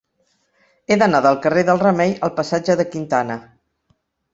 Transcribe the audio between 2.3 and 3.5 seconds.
al passatge de Quintana.